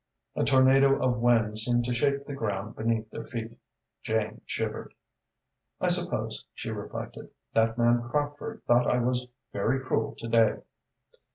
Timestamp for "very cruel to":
9.53-10.27